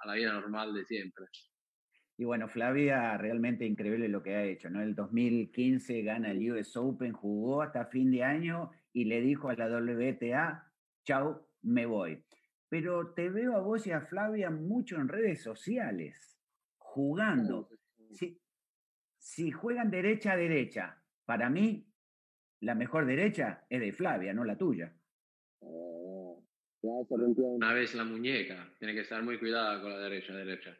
a 0.00 0.06
la 0.08 0.14
vida 0.14 0.32
normal 0.32 0.74
de 0.74 0.84
siempre. 0.84 1.26
Y 2.16 2.24
bueno, 2.24 2.48
Flavia, 2.48 3.16
realmente 3.16 3.64
increíble 3.64 4.08
lo 4.08 4.22
que 4.22 4.34
ha 4.34 4.44
hecho, 4.44 4.70
¿no? 4.70 4.82
El 4.82 4.96
2015 4.96 6.02
gana 6.02 6.32
el 6.32 6.50
US 6.50 6.76
Open, 6.76 7.12
jugó 7.12 7.62
hasta 7.62 7.86
fin 7.86 8.10
de 8.10 8.24
año 8.24 8.72
y 8.92 9.04
le 9.04 9.20
dijo 9.20 9.50
a 9.50 9.54
la 9.54 9.68
WTA, 9.68 10.72
chau, 11.04 11.46
me 11.62 11.86
voy. 11.86 12.24
Pero 12.74 13.12
te 13.14 13.30
veo 13.30 13.54
a 13.54 13.60
vos 13.60 13.86
y 13.86 13.92
a 13.92 14.00
Flavia 14.00 14.50
mucho 14.50 14.96
en 14.96 15.06
redes 15.06 15.40
sociales, 15.40 16.36
jugando. 16.76 17.68
Si, 18.10 18.42
si 19.16 19.52
juegan 19.52 19.92
derecha 19.92 20.32
a 20.32 20.36
derecha, 20.36 21.00
para 21.24 21.48
mí, 21.48 21.86
la 22.62 22.74
mejor 22.74 23.06
derecha 23.06 23.64
es 23.70 23.80
de 23.80 23.92
Flavia, 23.92 24.34
no 24.34 24.42
la 24.42 24.58
tuya. 24.58 24.92
Oh, 25.60 26.44
Una 26.82 27.72
vez 27.74 27.94
la 27.94 28.02
muñeca, 28.02 28.74
tiene 28.80 28.92
que 28.92 29.02
estar 29.02 29.22
muy 29.22 29.38
cuidada 29.38 29.80
con 29.80 29.92
la 29.92 30.00
derecha, 30.00 30.34
derecha. 30.34 30.76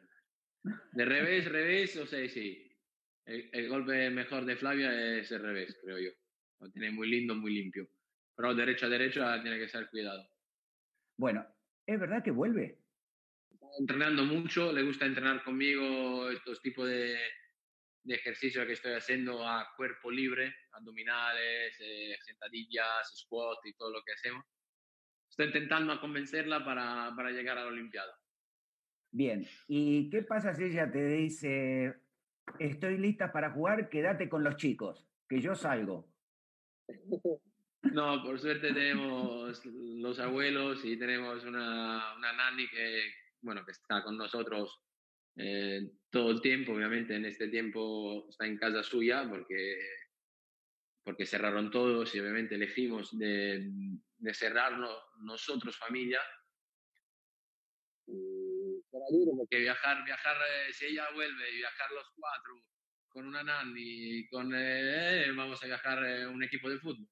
De 0.91 1.05
revés, 1.05 1.45
revés, 1.49 1.95
o 1.95 2.05
sea, 2.05 2.27
sí. 2.27 2.77
El, 3.23 3.69
golpe 3.69 4.09
mejor 4.09 4.43
de 4.43 4.57
Flavia 4.57 5.17
es 5.17 5.31
el 5.31 5.41
revés, 5.41 5.79
creo 5.81 5.97
yo. 5.97 6.11
Lo 6.59 6.69
tiene 6.71 6.91
muy 6.91 7.09
lindo, 7.09 7.35
muy 7.35 7.53
limpio. 7.53 7.87
Pero 8.35 8.53
derecha, 8.53 8.89
derecha 8.89 9.41
tiene 9.41 9.57
que 9.59 9.69
ser 9.69 9.89
cuidado. 9.89 10.27
Bueno, 11.15 11.55
¿es 11.85 11.99
verdad 11.99 12.23
que 12.23 12.31
vuelve? 12.31 12.79
Está 13.51 13.67
entrenando 13.79 14.23
mucho, 14.23 14.71
le 14.71 14.83
gusta 14.83 15.05
entrenar 15.05 15.43
conmigo 15.43 16.29
estos 16.29 16.61
tipos 16.61 16.87
de, 16.87 17.17
de 18.05 18.15
ejercicios 18.15 18.65
que 18.65 18.73
estoy 18.73 18.93
haciendo 18.93 19.45
a 19.47 19.67
cuerpo 19.75 20.11
libre, 20.11 20.55
abdominales, 20.71 21.75
eh, 21.79 22.15
sentadillas, 22.23 23.11
squat 23.15 23.57
y 23.65 23.73
todo 23.73 23.91
lo 23.91 24.03
que 24.03 24.13
hacemos. 24.13 24.45
Estoy 25.29 25.47
intentando 25.47 25.99
convencerla 25.99 26.63
para, 26.63 27.11
para 27.15 27.31
llegar 27.31 27.57
a 27.57 27.61
la 27.61 27.67
Olimpiada. 27.67 28.13
Bien, 29.11 29.47
¿y 29.67 30.09
qué 30.09 30.21
pasa 30.21 30.53
si 30.53 30.65
ella 30.65 30.91
te 30.91 31.05
dice, 31.07 31.95
estoy 32.59 32.97
lista 32.97 33.31
para 33.31 33.51
jugar, 33.51 33.89
quédate 33.89 34.29
con 34.29 34.43
los 34.43 34.55
chicos, 34.57 35.07
que 35.27 35.41
yo 35.41 35.55
salgo? 35.55 36.13
No, 37.93 38.23
por 38.23 38.39
suerte 38.39 38.73
tenemos 38.73 39.61
los 39.65 40.19
abuelos 40.19 40.83
y 40.83 40.97
tenemos 40.97 41.43
una, 41.45 42.15
una 42.15 42.33
nani 42.33 42.67
que, 42.67 43.13
bueno, 43.41 43.63
que 43.65 43.71
está 43.71 44.03
con 44.03 44.17
nosotros 44.17 44.79
eh, 45.37 45.81
todo 46.09 46.31
el 46.31 46.41
tiempo. 46.41 46.73
Obviamente 46.73 47.15
en 47.15 47.25
este 47.25 47.47
tiempo 47.47 48.27
está 48.29 48.45
en 48.45 48.57
casa 48.57 48.83
suya 48.83 49.27
porque, 49.29 49.79
porque 51.03 51.25
cerraron 51.25 51.71
todos 51.71 52.13
y 52.15 52.19
obviamente 52.19 52.55
elegimos 52.55 53.17
de, 53.17 53.69
de 54.17 54.33
cerrarnos 54.33 54.97
nosotros 55.21 55.77
familia 55.77 56.19
porque 59.37 59.59
viajar, 59.59 60.03
viajar, 60.05 60.37
eh, 60.37 60.73
si 60.73 60.85
ella 60.85 61.07
vuelve 61.13 61.51
y 61.51 61.57
viajar 61.57 61.91
los 61.91 62.07
cuatro 62.15 62.53
con 63.07 63.27
una 63.27 63.43
nani 63.43 64.27
con, 64.27 64.51
eh, 64.55 65.31
vamos 65.35 65.61
a 65.63 65.67
viajar 65.67 66.03
eh, 66.05 66.27
un 66.27 66.43
equipo 66.43 66.69
de 66.69 66.79
fútbol. 66.79 67.07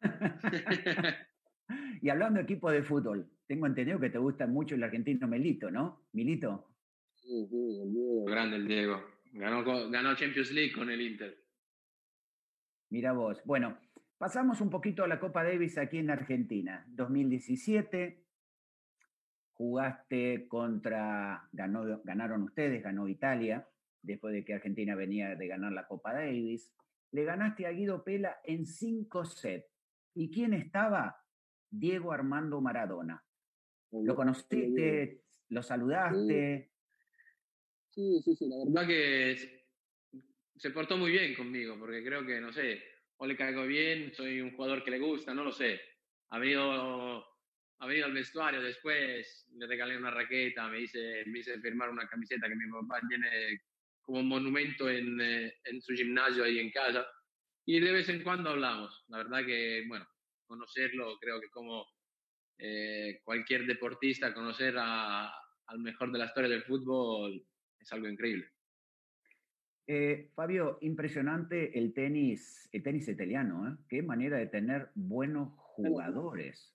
y 2.02 2.08
hablando 2.08 2.38
de 2.38 2.44
equipo 2.44 2.70
de 2.70 2.82
fútbol, 2.82 3.30
tengo 3.46 3.66
entendido 3.66 4.00
que 4.00 4.10
te 4.10 4.18
gusta 4.18 4.46
mucho 4.46 4.74
el 4.74 4.82
argentino 4.82 5.28
Melito, 5.28 5.70
¿no? 5.70 6.06
Milito. 6.12 6.68
Sí, 7.16 7.46
sí, 7.48 7.80
el 7.82 7.92
Diego. 7.92 8.24
Grande 8.24 8.56
el 8.56 8.66
Diego. 8.66 9.02
Ganó, 9.32 9.64
ganó 9.90 10.14
Champions 10.14 10.52
League 10.52 10.72
con 10.72 10.90
el 10.90 11.00
Inter. 11.00 11.38
Mira 12.90 13.12
vos. 13.12 13.40
Bueno, 13.44 13.78
pasamos 14.18 14.60
un 14.60 14.68
poquito 14.68 15.04
a 15.04 15.08
la 15.08 15.18
Copa 15.18 15.44
Davis 15.44 15.78
aquí 15.78 15.98
en 15.98 16.10
Argentina. 16.10 16.84
2017, 16.88 18.22
jugaste 19.52 20.46
contra, 20.48 21.48
ganó, 21.52 22.02
ganaron 22.04 22.42
ustedes, 22.42 22.82
ganó 22.82 23.08
Italia, 23.08 23.66
después 24.02 24.34
de 24.34 24.44
que 24.44 24.54
Argentina 24.54 24.94
venía 24.94 25.34
de 25.34 25.46
ganar 25.46 25.72
la 25.72 25.86
Copa 25.86 26.12
Davis. 26.12 26.70
Le 27.12 27.24
ganaste 27.24 27.66
a 27.66 27.70
Guido 27.70 28.04
Pela 28.04 28.40
en 28.44 28.66
cinco 28.66 29.24
sets. 29.24 29.71
¿Y 30.14 30.30
quién 30.30 30.54
estaba? 30.54 31.16
Diego 31.70 32.12
Armando 32.12 32.60
Maradona. 32.60 33.22
¿Lo 33.90 34.14
conociste? 34.14 35.22
¿Lo 35.48 35.62
saludaste? 35.62 36.70
Sí, 37.90 38.22
sí, 38.22 38.34
sí, 38.34 38.48
la 38.48 38.64
verdad 38.64 38.86
que 38.86 39.66
se 40.56 40.70
portó 40.70 40.96
muy 40.96 41.10
bien 41.10 41.34
conmigo, 41.34 41.78
porque 41.78 42.02
creo 42.02 42.24
que, 42.24 42.40
no 42.40 42.52
sé, 42.52 42.82
o 43.16 43.26
le 43.26 43.36
caigo 43.36 43.64
bien, 43.66 44.12
soy 44.14 44.40
un 44.40 44.54
jugador 44.56 44.82
que 44.82 44.92
le 44.92 44.98
gusta, 44.98 45.34
no 45.34 45.44
lo 45.44 45.52
sé. 45.52 45.80
Ha 46.30 46.38
venido 46.38 47.24
ha 47.82 47.86
venido 47.86 48.06
al 48.06 48.12
vestuario, 48.12 48.62
después 48.62 49.48
le 49.56 49.66
regalé 49.66 49.96
una 49.96 50.12
raqueta, 50.12 50.68
me 50.68 50.82
hice, 50.82 51.24
me 51.26 51.40
hice 51.40 51.60
firmar 51.60 51.90
una 51.90 52.06
camiseta 52.06 52.48
que 52.48 52.54
mi 52.54 52.70
papá 52.70 53.00
tiene 53.08 53.60
como 54.02 54.20
un 54.20 54.28
monumento 54.28 54.88
en, 54.88 55.20
eh, 55.20 55.52
en, 55.64 55.82
su 55.82 55.92
gimnasio 55.92 56.44
ahí 56.44 56.60
en 56.60 56.70
casa. 56.70 57.04
Y 57.64 57.80
de 57.80 57.92
vez 57.92 58.08
en 58.08 58.22
cuando 58.22 58.50
hablamos. 58.50 59.04
La 59.08 59.18
verdad 59.18 59.44
que, 59.44 59.84
bueno, 59.86 60.06
conocerlo, 60.46 61.18
creo 61.20 61.40
que 61.40 61.50
como 61.50 61.86
eh, 62.58 63.20
cualquier 63.24 63.66
deportista, 63.66 64.34
conocer 64.34 64.74
a, 64.78 65.32
al 65.66 65.78
mejor 65.78 66.12
de 66.12 66.18
la 66.18 66.26
historia 66.26 66.50
del 66.50 66.64
fútbol 66.64 67.44
es 67.78 67.92
algo 67.92 68.08
increíble. 68.08 68.46
Eh, 69.86 70.30
Fabio, 70.34 70.78
impresionante 70.80 71.76
el 71.78 71.92
tenis, 71.92 72.68
el 72.72 72.82
tenis 72.82 73.08
italiano, 73.08 73.68
¿eh? 73.68 73.76
Qué 73.88 74.02
manera 74.02 74.38
de 74.38 74.46
tener 74.46 74.90
buenos 74.94 75.52
jugadores. 75.56 76.72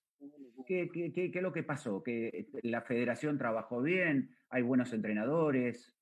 ¿Qué, 0.66 0.90
qué, 0.94 1.14
qué, 1.14 1.32
es 1.34 1.42
lo 1.42 1.54
que 1.54 1.64
pasó? 1.64 2.04
¿Que 2.04 2.48
la 2.64 2.82
federación 2.82 3.38
trabajó 3.38 3.82
bien? 3.82 4.36
¿Hay 4.50 4.62
buenos 4.62 4.92
entrenadores? 4.92 5.97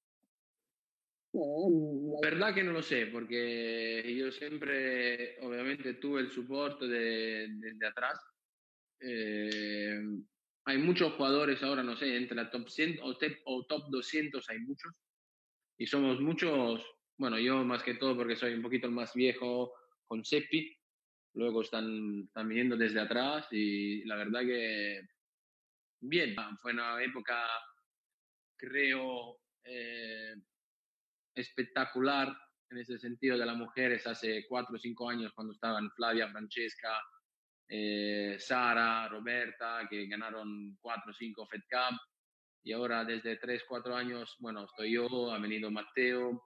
La 1.36 2.30
verdad 2.30 2.54
que 2.54 2.64
no 2.64 2.72
lo 2.72 2.82
sé, 2.82 3.08
porque 3.08 4.16
yo 4.18 4.32
siempre, 4.32 5.38
obviamente, 5.42 5.96
tuve 5.96 6.22
el 6.22 6.32
soporte 6.32 6.88
de, 6.88 7.48
desde 7.50 7.88
atrás. 7.88 8.20
Eh, 9.02 10.02
hay 10.66 10.78
muchos 10.78 11.14
jugadores 11.14 11.62
ahora, 11.62 11.84
no 11.84 11.98
sé, 11.98 12.16
entre 12.16 12.38
la 12.38 12.50
top 12.50 12.70
100 12.70 13.00
o, 13.02 13.18
o, 13.46 13.66
top 13.66 13.90
200 13.90 14.50
hay 14.50 14.60
muchos. 14.60 14.96
Y 15.78 15.86
somos 15.88 16.22
muchos, 16.22 16.86
bueno, 17.18 17.38
yo 17.38 17.66
más 17.66 17.84
que 17.84 17.96
todo 17.96 18.16
porque 18.16 18.38
soy 18.38 18.54
un 18.54 18.62
poquito 18.62 18.90
más 18.90 19.14
viejo 19.14 19.74
con 20.08 20.24
Seppi. 20.24 20.74
Luego 21.34 21.64
están, 21.64 22.24
están 22.28 22.48
viniendo 22.48 22.78
desde 22.78 23.02
atrás 23.02 23.48
y 23.52 24.06
la 24.06 24.16
verdad 24.16 24.42
que 24.42 25.02
bien, 26.00 26.34
fue 26.62 26.72
una 26.72 27.04
época, 27.04 27.46
creo, 28.58 29.42
eh, 29.66 30.36
espectacular 31.36 32.36
en 32.70 32.78
ese 32.78 32.98
sentido 32.98 33.38
de 33.38 33.46
las 33.46 33.58
mujeres 33.58 34.08
hace 34.08 34.46
cuatro 34.48 34.76
o 34.76 34.80
cinco 34.80 35.10
años 35.10 35.32
cuando 35.34 35.54
estaban 35.54 35.92
Flavia, 35.92 36.30
Francesca, 36.32 37.00
eh, 37.68 38.38
Sara, 38.40 39.08
Roberta, 39.08 39.88
que 39.90 40.08
ganaron 40.08 40.78
cuatro 40.82 41.12
o 41.12 41.14
cinco 41.14 41.46
Fed 41.48 41.62
Cup. 41.70 42.00
Y 42.64 42.72
ahora 42.72 43.06
desde 43.06 43.38
tres, 43.38 43.64
cuatro 43.68 43.96
años, 43.96 44.36
bueno, 44.40 44.66
estoy 44.66 44.94
yo, 44.94 45.32
ha 45.32 45.38
venido 45.38 45.70
Mateo, 45.70 46.44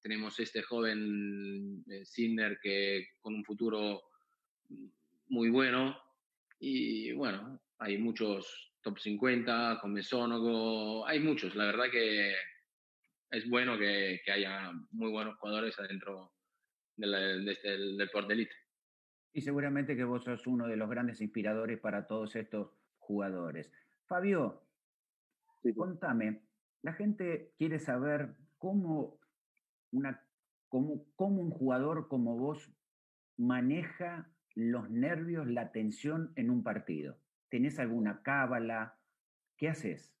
tenemos 0.00 0.38
este 0.38 0.62
joven 0.62 1.84
eh, 1.90 2.56
que 2.62 3.08
con 3.20 3.34
un 3.34 3.44
futuro 3.44 4.02
muy 5.28 5.50
bueno. 5.50 6.00
Y 6.60 7.12
bueno, 7.12 7.60
hay 7.78 7.98
muchos 7.98 8.72
top 8.82 8.98
50 8.98 9.80
con 9.80 9.92
Mesónogo, 9.92 11.04
hay 11.06 11.18
muchos, 11.18 11.56
la 11.56 11.66
verdad 11.66 11.90
que 11.90 12.34
es 13.30 13.48
bueno 13.48 13.78
que, 13.78 14.20
que 14.24 14.32
haya 14.32 14.72
muy 14.90 15.10
buenos 15.10 15.36
jugadores 15.38 15.78
adentro 15.78 16.32
del, 16.96 17.48
este, 17.48 17.70
del 17.70 17.96
deporte 17.96 18.32
elite. 18.32 18.54
Y 19.32 19.42
seguramente 19.42 19.96
que 19.96 20.04
vos 20.04 20.24
sos 20.24 20.46
uno 20.46 20.66
de 20.66 20.76
los 20.76 20.88
grandes 20.88 21.20
inspiradores 21.20 21.78
para 21.78 22.06
todos 22.06 22.36
estos 22.36 22.70
jugadores. 22.98 23.70
Fabio, 24.06 24.62
contame, 25.74 26.42
la 26.82 26.92
gente 26.92 27.52
quiere 27.58 27.78
saber 27.78 28.36
cómo, 28.58 29.20
una, 29.90 30.24
cómo, 30.68 31.04
cómo 31.16 31.42
un 31.42 31.50
jugador 31.50 32.08
como 32.08 32.38
vos 32.38 32.72
maneja 33.36 34.30
los 34.54 34.88
nervios, 34.88 35.46
la 35.46 35.72
tensión 35.72 36.32
en 36.36 36.50
un 36.50 36.62
partido. 36.62 37.18
¿Tenés 37.50 37.78
alguna 37.78 38.22
cábala? 38.22 38.98
¿Qué 39.56 39.68
haces? 39.68 40.14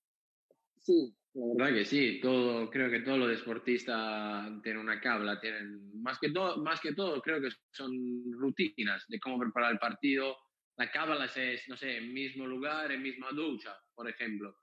Sí, 0.78 1.16
la 1.36 1.66
verdad 1.66 1.78
que 1.78 1.84
sí, 1.84 2.18
todo, 2.22 2.70
creo 2.70 2.90
que 2.90 3.00
todos 3.00 3.18
los 3.18 3.28
deportistas 3.28 4.50
tienen 4.62 4.80
una 4.80 4.98
cabla, 4.98 5.38
tienen, 5.38 6.02
más 6.02 6.18
que 6.18 6.30
todo, 6.30 6.56
más 6.62 6.80
que 6.80 6.94
todo, 6.94 7.20
creo 7.20 7.42
que 7.42 7.50
son 7.70 7.92
rutinas 8.32 9.04
de 9.06 9.20
cómo 9.20 9.38
preparar 9.38 9.72
el 9.72 9.78
partido. 9.78 10.34
La 10.78 10.90
cábala 10.90 11.26
es, 11.26 11.68
no 11.68 11.76
sé, 11.76 12.00
mismo 12.00 12.46
lugar, 12.46 12.90
en 12.90 13.02
misma 13.02 13.28
ducha, 13.32 13.76
por 13.94 14.08
ejemplo. 14.08 14.56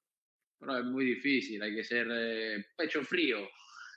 Pero 0.60 0.80
es 0.80 0.86
muy 0.86 1.06
difícil, 1.06 1.62
hay 1.62 1.76
que 1.76 1.84
ser 1.84 2.08
eh, 2.12 2.66
pecho 2.76 3.04
frío. 3.04 3.48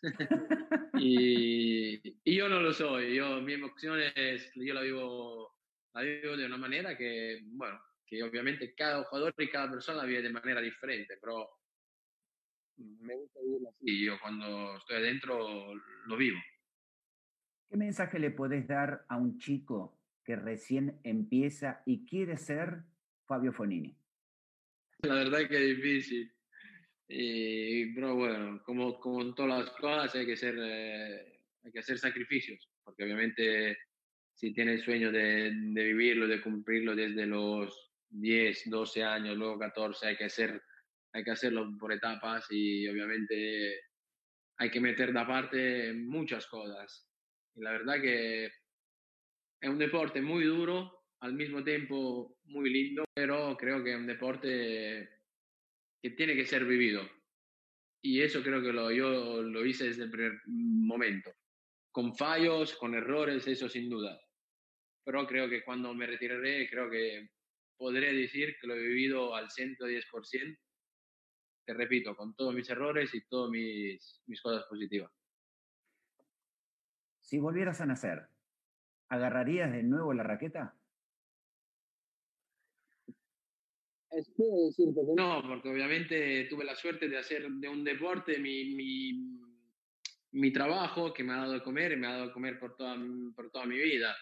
y, 0.98 1.98
y, 2.24 2.36
yo 2.36 2.46
no 2.46 2.60
lo 2.60 2.74
soy, 2.74 3.14
yo, 3.14 3.40
mi 3.40 3.54
emoción 3.54 4.00
es, 4.14 4.52
yo 4.54 4.74
la 4.74 4.82
vivo, 4.82 5.50
la 5.94 6.02
vivo 6.02 6.36
de 6.36 6.44
una 6.44 6.58
manera 6.58 6.94
que, 6.94 7.40
bueno, 7.52 7.80
que 8.06 8.22
obviamente 8.22 8.74
cada 8.74 9.02
jugador 9.04 9.34
y 9.38 9.48
cada 9.48 9.70
persona 9.70 10.04
vive 10.04 10.20
de 10.20 10.30
manera 10.30 10.60
diferente, 10.60 11.16
pero 11.18 11.55
me 12.78 13.16
gusta 13.16 13.40
vivirlo 13.40 13.68
así. 13.68 13.84
Y 13.84 14.06
yo 14.06 14.18
cuando 14.20 14.76
estoy 14.76 14.96
adentro 14.96 15.74
lo 15.74 16.16
vivo. 16.16 16.38
¿Qué 17.68 17.76
mensaje 17.76 18.18
le 18.18 18.30
podés 18.30 18.66
dar 18.66 19.04
a 19.08 19.16
un 19.16 19.38
chico 19.38 19.98
que 20.24 20.36
recién 20.36 21.00
empieza 21.04 21.82
y 21.86 22.06
quiere 22.06 22.36
ser 22.36 22.82
Fabio 23.26 23.52
Fonini? 23.52 23.96
La 25.02 25.14
verdad 25.14 25.42
es 25.42 25.48
que 25.48 25.70
es 25.70 25.76
difícil. 25.76 26.32
pero 27.94 28.14
bueno, 28.14 28.62
como, 28.64 28.98
como 29.00 29.22
en 29.22 29.34
todas 29.34 29.64
las 29.64 29.70
cosas 29.76 30.14
hay 30.14 30.26
que, 30.26 30.36
ser, 30.36 30.56
eh, 30.58 31.40
hay 31.62 31.72
que 31.72 31.78
hacer 31.80 31.98
sacrificios, 31.98 32.68
porque 32.82 33.04
obviamente 33.04 33.78
si 34.34 34.52
tiene 34.52 34.74
el 34.74 34.82
sueño 34.82 35.10
de, 35.10 35.50
de, 35.52 35.84
vivirlo, 35.84 36.28
de 36.28 36.42
cumplirlo 36.42 36.94
desde 36.94 37.26
los 37.26 37.92
10, 38.10 38.68
12 38.70 39.02
años, 39.02 39.36
luego 39.36 39.58
14, 39.58 40.08
hay 40.08 40.16
que 40.16 40.26
hacer 40.26 40.62
hay 41.16 41.24
que 41.24 41.30
hacerlo 41.30 41.74
por 41.80 41.92
etapas 41.92 42.46
y 42.50 42.86
obviamente 42.86 43.80
hay 44.58 44.70
que 44.70 44.80
meter 44.80 45.14
de 45.14 45.24
parte 45.24 45.92
muchas 45.94 46.46
cosas. 46.46 47.08
Y 47.54 47.62
la 47.62 47.72
verdad 47.72 48.02
que 48.02 48.44
es 48.44 49.70
un 49.70 49.78
deporte 49.78 50.20
muy 50.20 50.44
duro, 50.44 51.06
al 51.20 51.32
mismo 51.32 51.64
tiempo 51.64 52.36
muy 52.44 52.68
lindo, 52.68 53.04
pero 53.14 53.56
creo 53.56 53.82
que 53.82 53.92
es 53.92 53.96
un 53.96 54.06
deporte 54.06 55.08
que 56.02 56.10
tiene 56.10 56.36
que 56.36 56.44
ser 56.44 56.66
vivido. 56.66 57.08
Y 58.02 58.20
eso 58.20 58.42
creo 58.42 58.60
que 58.60 58.74
lo, 58.74 58.92
yo 58.92 59.42
lo 59.42 59.64
hice 59.64 59.84
desde 59.84 60.04
el 60.04 60.10
primer 60.10 60.42
momento. 60.44 61.32
Con 61.90 62.14
fallos, 62.14 62.76
con 62.76 62.94
errores, 62.94 63.48
eso 63.48 63.70
sin 63.70 63.88
duda. 63.88 64.20
Pero 65.02 65.26
creo 65.26 65.48
que 65.48 65.64
cuando 65.64 65.94
me 65.94 66.06
retiraré, 66.06 66.68
creo 66.68 66.90
que 66.90 67.30
podré 67.78 68.12
decir 68.12 68.54
que 68.60 68.66
lo 68.66 68.74
he 68.74 68.86
vivido 68.86 69.34
al 69.34 69.48
110% 69.48 70.58
te 71.66 71.74
repito, 71.74 72.16
con 72.16 72.34
todos 72.34 72.54
mis 72.54 72.68
errores 72.70 73.12
y 73.12 73.26
todas 73.26 73.50
mis, 73.50 74.22
mis 74.26 74.40
cosas 74.40 74.64
positivas. 74.66 75.10
Si 77.20 77.38
volvieras 77.38 77.80
a 77.80 77.86
nacer, 77.86 78.28
¿agarrarías 79.08 79.72
de 79.72 79.82
nuevo 79.82 80.14
la 80.14 80.22
raqueta? 80.22 80.76
No, 85.16 85.42
porque 85.46 85.68
obviamente 85.68 86.44
tuve 86.44 86.64
la 86.64 86.76
suerte 86.76 87.08
de 87.08 87.18
hacer 87.18 87.50
de 87.50 87.68
un 87.68 87.82
deporte 87.82 88.38
mi, 88.38 88.74
mi, 88.74 89.40
mi 90.30 90.52
trabajo 90.52 91.12
que 91.12 91.24
me 91.24 91.32
ha 91.32 91.38
dado 91.38 91.52
de 91.54 91.62
comer 91.62 91.92
y 91.92 91.96
me 91.96 92.06
ha 92.06 92.12
dado 92.12 92.26
de 92.28 92.32
comer 92.32 92.60
por 92.60 92.76
toda, 92.76 92.96
por 93.34 93.50
toda 93.50 93.66
mi 93.66 93.76
vida. 93.76 94.16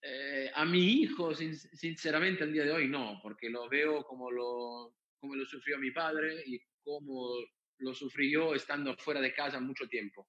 Eh, 0.00 0.50
a 0.54 0.64
mi 0.64 1.02
hijo, 1.02 1.34
sinceramente, 1.34 2.42
al 2.42 2.52
día 2.52 2.64
de 2.64 2.72
hoy 2.72 2.88
no, 2.88 3.20
porque 3.22 3.50
lo 3.50 3.68
veo 3.68 4.02
como 4.04 4.30
lo, 4.30 4.95
cómo 5.20 5.34
lo 5.34 5.44
sufrió 5.44 5.78
mi 5.78 5.90
padre 5.90 6.42
y 6.46 6.60
cómo 6.82 7.34
lo 7.78 7.94
sufrí 7.94 8.30
yo 8.30 8.54
estando 8.54 8.96
fuera 8.96 9.20
de 9.20 9.34
casa 9.34 9.60
mucho 9.60 9.86
tiempo. 9.88 10.28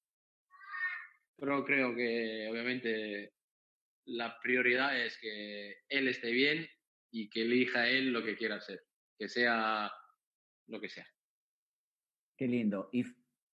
Pero 1.38 1.64
creo 1.64 1.96
que 1.96 2.48
obviamente 2.50 3.34
la 4.06 4.40
prioridad 4.40 5.00
es 5.00 5.18
que 5.20 5.78
él 5.90 6.08
esté 6.08 6.32
bien 6.32 6.68
y 7.12 7.30
que 7.30 7.44
elija 7.44 7.88
él 7.88 8.12
lo 8.12 8.24
que 8.24 8.36
quiera 8.36 8.56
hacer, 8.56 8.82
que 9.18 9.30
sea 9.30 9.92
lo 10.68 10.82
que 10.82 10.90
sea. 10.90 11.08
Qué 12.38 12.48
lindo. 12.48 12.90
¿Y 12.92 13.04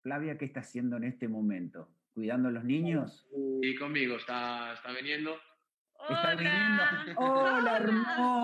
Flavia 0.02 0.38
qué 0.38 0.44
está 0.44 0.60
haciendo 0.60 0.96
en 0.96 1.04
este 1.04 1.28
momento? 1.28 1.94
¿Cuidando 2.12 2.48
a 2.48 2.52
los 2.52 2.64
niños? 2.64 3.28
Y 3.62 3.74
conmigo, 3.76 4.16
está, 4.16 4.74
está 4.74 4.92
viniendo 4.92 5.38
Hola. 6.08 7.14
Hola, 7.16 7.78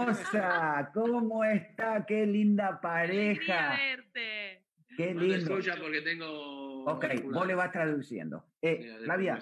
hermosa. 0.08 0.90
¿Cómo 0.94 1.44
está? 1.44 2.04
Qué 2.06 2.26
linda 2.26 2.80
pareja. 2.80 3.76
verte. 3.76 4.64
Qué 4.96 5.14
lindo. 5.14 5.36
escucha 5.36 5.76
porque 5.80 6.00
tengo. 6.02 6.84
Ok, 6.84 7.04
vos 7.24 7.46
le 7.46 7.54
vas 7.54 7.70
traduciendo. 7.70 8.44
Eh, 8.62 8.98
Flavia, 9.04 9.38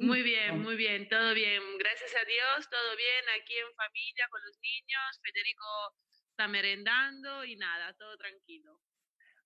Muy 0.00 0.22
bien, 0.22 0.60
muy 0.60 0.76
bien, 0.76 1.08
todo 1.08 1.34
bien. 1.34 1.62
Gracias 1.78 2.14
a 2.14 2.24
Dios, 2.24 2.68
todo 2.70 2.96
bien 2.96 3.24
aquí 3.40 3.54
en 3.54 3.74
familia 3.74 4.26
con 4.30 4.40
los 4.44 4.58
niños. 4.60 5.20
Federico 5.22 5.64
está 6.30 6.48
merendando 6.48 7.44
y 7.44 7.56
nada, 7.56 7.94
todo 7.94 8.16
tranquilo. 8.16 8.78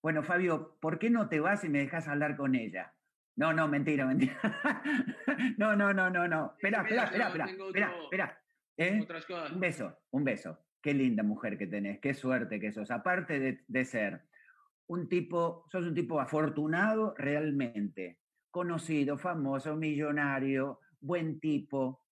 Bueno, 0.03 0.23
Fabio, 0.23 0.77
¿por 0.81 0.99
qué 0.99 1.09
no 1.09 1.29
te 1.29 1.41
vas 1.41 1.65
y 1.65 1.69
me 1.69 1.79
dejas 1.79 2.09
hablar 2.09 2.37
con 2.37 2.55
ella? 2.55 2.93
No, 3.37 3.53
no, 3.53 3.69
mentira, 3.69 4.07
mentira. 4.07 4.39
no, 5.59 5.77
no, 5.77 5.93
no, 5.93 6.11
no, 6.11 6.27
no. 6.27 6.53
Espera, 6.57 6.83
espera, 6.83 7.05
espera, 7.05 7.29
espera, 7.29 7.95
espera, 8.03 8.43
¿Eh? 8.77 9.07
Un 9.53 9.61
beso, 9.61 9.99
un 10.11 10.25
beso. 10.25 10.59
Qué 10.83 10.95
linda 10.95 11.23
mujer 11.23 11.59
que 11.59 11.67
tenés, 11.67 11.99
qué 12.01 12.15
suerte 12.15 12.61
que 12.61 12.73
sos. 12.73 12.91
Aparte 12.91 13.41
de, 13.41 13.65
de 13.67 13.85
ser 13.85 14.23
un 14.89 15.09
tipo, 15.09 15.65
sos 15.71 15.87
un 15.87 15.95
tipo 15.95 16.21
afortunado 16.21 17.15
realmente, 17.17 18.21
conocido, 18.51 19.19
famoso, 19.19 19.75
millonario, 19.77 20.81
buen 21.01 21.41
tipo, 21.41 22.05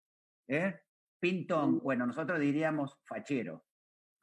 ¿eh? 0.49 0.81
Pintón, 1.21 1.81
bueno, 1.81 2.07
nosotros 2.07 2.41
diríamos 2.41 2.99
fachero, 3.05 3.65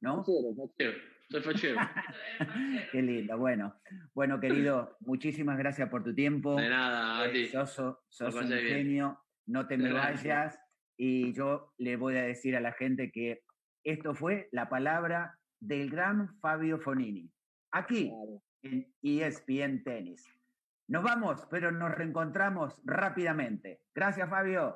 ¿no? 0.02 0.24
Fachero, 0.24 0.56
fachero. 0.56 0.98
Soy 1.30 1.42
fachero. 1.42 1.80
Qué 2.92 3.02
lindo. 3.02 3.38
Bueno, 3.38 3.76
bueno, 4.16 4.40
querido, 4.40 4.98
muchísimas 5.02 5.58
gracias 5.60 5.88
por 5.90 6.04
tu 6.04 6.16
tiempo. 6.16 6.56
De 6.56 6.70
nada, 6.70 7.24
a 7.24 7.32
ti. 7.32 7.48
Sos, 7.48 7.72
sos 8.10 8.36
un 8.36 8.50
genio, 8.50 9.20
no 9.46 9.68
te 9.68 9.78
me 9.78 9.94
vayas. 9.94 10.60
Y 11.02 11.32
yo 11.32 11.72
le 11.78 11.96
voy 11.96 12.18
a 12.18 12.24
decir 12.24 12.58
a 12.58 12.60
la 12.60 12.74
gente 12.74 13.10
que 13.10 13.42
Esto 13.86 14.14
fue 14.14 14.50
la 14.52 14.68
palabra 14.68 15.40
del 15.62 15.90
gran 15.90 16.38
Fabio 16.42 16.78
Fonini, 16.78 17.32
aquí 17.72 18.12
en 18.62 18.94
ESPN 19.02 19.84
Tennis. 19.84 20.28
Nos 20.90 21.02
vamos, 21.02 21.48
pero 21.50 21.72
nos 21.72 21.92
reencontramos 21.92 22.82
rápidamente. 22.84 23.80
Gracias, 23.96 24.30
Fabio. 24.30 24.76